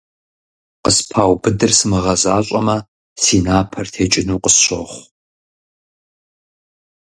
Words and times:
Къыспаубыдыр 0.83 1.71
сымыгъэзащӀэмэ, 1.77 2.77
си 3.23 3.37
напэр 3.45 3.87
текӀыну 3.93 4.41
къысщохъу. 4.43 5.01